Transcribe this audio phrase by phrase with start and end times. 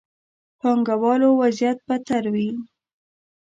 [0.59, 2.49] پانګه والو وضعيت بدتر وي.